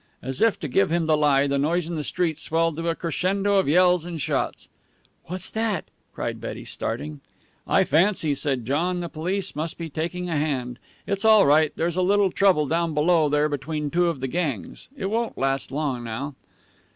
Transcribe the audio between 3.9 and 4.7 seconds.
and shots.